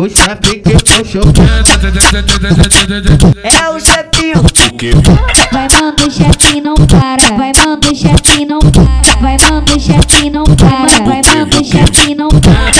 [0.00, 1.20] O chefe que puxou
[3.44, 4.42] É o chefinho.
[5.52, 9.78] Vai manda o chefe não para, vai manda o chefe não para, vai manda o
[9.78, 12.72] chefe não para, vai manda o chefe não para.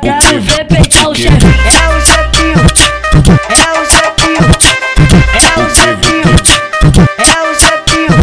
[0.00, 1.36] Quero ver peitar o chefe.
[1.36, 2.64] É o chefinho.
[3.50, 4.44] É o chefinho.
[5.34, 6.32] É o chefinho.
[7.18, 8.16] É o chefinho.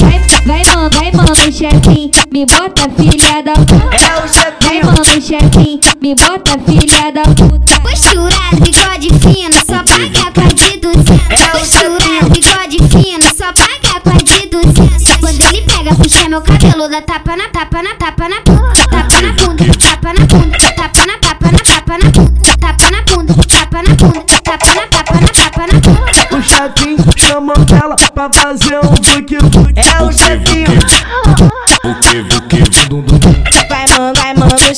[0.00, 3.94] Vai, vai manda, vai manda o chefinho, me bota filha da puta.
[3.94, 4.37] É o chefinho.
[4.82, 7.80] Manda o chefinho, me bota filha da puta.
[7.80, 11.46] Posturado, bigode fino, só paga com a de duzentos.
[11.52, 15.16] Posturado, bigode fino, só paga com a de duzentos.
[15.20, 18.74] Quando ele pega, puxa meu cabelo, dá tapa na tapa na tapa na bunda.
[18.88, 22.38] Tapa na bunda, tapa na bunda, tapa na tapa na tapa na bunda.
[22.58, 26.36] Tapa na bunda, tapa na bunda, tapa na tapa na tapa na bunda.
[26.36, 29.36] O chefinho chamou ela pra fazer um vuki.
[29.76, 30.78] É o chefinho.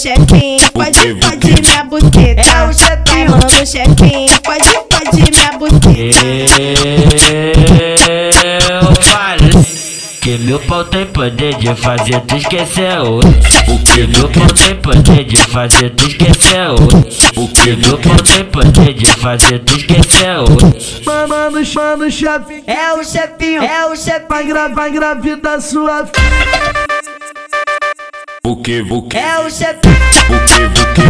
[0.01, 2.43] Chefinho, pode, pode minha É buceta.
[2.43, 3.31] o Vai, chefinho.
[3.31, 5.91] mano, chefinho, pode, pode minha buceta.
[8.71, 9.51] Eu falo
[10.23, 14.07] que meu pau tem poder de fazer tu esquecer o O que?
[14.07, 17.77] Meu pau tem poder de fazer tu esquecer o O que?
[17.77, 21.29] Meu pau tem poder de fazer tu esquecer o Mano,
[21.75, 22.63] mano, chefinho.
[22.67, 23.63] É o chefinho.
[23.63, 24.29] É o chefinho.
[24.29, 26.90] Vai, gra vai engravidar sua filha.
[28.71, 28.83] O que?
[28.83, 29.17] O que?
[29.17, 29.97] É o chefinho.
[30.31, 30.63] O que?
[30.63, 31.03] O que?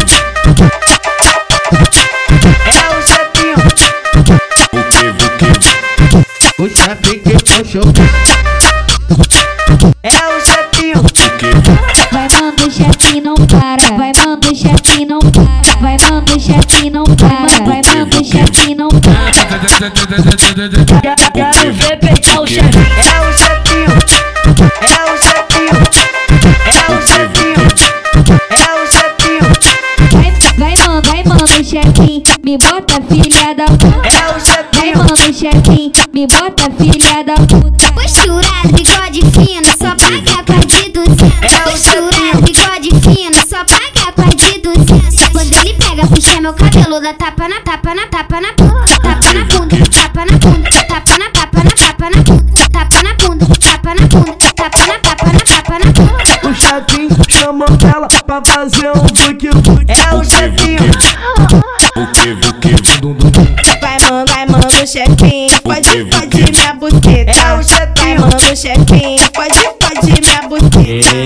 [2.64, 3.58] É o chefinho.
[4.72, 5.04] O que?
[6.62, 7.82] O chefe que puxou
[10.02, 11.02] É o chefinho.
[12.10, 16.40] Vai manda o chefe não para, vai manda o chefe não para, vai manda o
[16.40, 19.32] chefe não para, vai manda o chefe não para.
[21.34, 22.78] Quero ver peitar o chefe.
[22.96, 24.29] É o chefinho.
[32.90, 34.08] Bota filha da puta.
[34.08, 34.98] É o Vai chefinho.
[34.98, 37.92] manda o chefinho, me bota filha da puta.
[37.92, 41.58] Posturado, bigode fino, só paga com a de duzentos.
[41.64, 45.28] Posturado, bigode fino, só paga com a de duzentos.
[45.32, 48.96] Quando ele pega, puxa meu cabelo, dá tapa na tapa na tapa na bunda.
[49.00, 50.70] Tapa na bunda, tapa na bunda,
[57.40, 59.48] chamou ela pra fazer um vuki.
[59.88, 60.90] É o chefinho.
[61.96, 62.30] O que?
[62.46, 63.80] O que?
[63.80, 67.32] Vai, mano, vai, mano, chefinho, pode, pode minha É buceta.
[67.32, 68.20] o Vai, chefinho.
[68.20, 71.16] mano, chefinho, pode, pode minha buceta.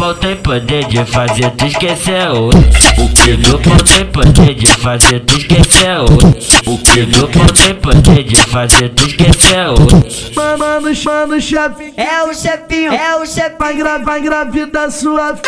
[0.00, 3.36] Pau tem poder de fazer tu esquecer o O que?
[3.36, 7.04] Meu pau tem poder de fazer tu esquecer o O que?
[7.04, 10.58] Meu pau tem poder de fazer tu esquecer o Mano,
[11.04, 11.92] mano, chefinho.
[11.98, 12.94] É o chefinho.
[12.94, 13.58] É o chefinho.
[13.58, 15.38] Vai, gra vai engravidar sua.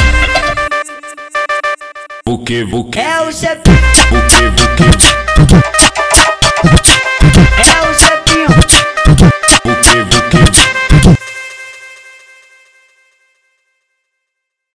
[2.26, 2.62] O que?
[2.64, 2.98] O que?
[2.98, 3.78] É o chefinho.
[4.10, 5.42] O que?
[5.42, 5.71] O que?